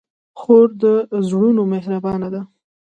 [0.39, 0.83] خور د
[1.27, 2.41] زړونو مهربانه ده.